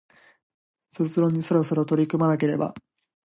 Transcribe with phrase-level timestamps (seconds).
[0.95, 2.73] 卒論にそろそろ取り組まなければ